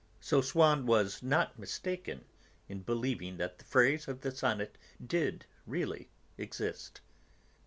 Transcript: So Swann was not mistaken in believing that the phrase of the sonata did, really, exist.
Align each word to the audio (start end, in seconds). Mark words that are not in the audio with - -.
So 0.19 0.41
Swann 0.41 0.87
was 0.87 1.21
not 1.21 1.59
mistaken 1.59 2.25
in 2.67 2.79
believing 2.81 3.37
that 3.37 3.59
the 3.59 3.65
phrase 3.65 4.07
of 4.07 4.21
the 4.21 4.31
sonata 4.31 4.71
did, 5.05 5.45
really, 5.67 6.09
exist. 6.39 7.01